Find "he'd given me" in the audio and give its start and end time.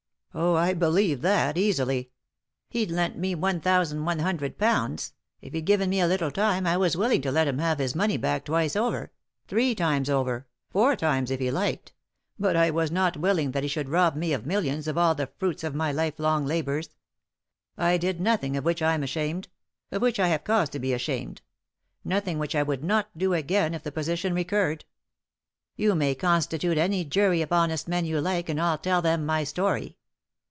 5.53-5.99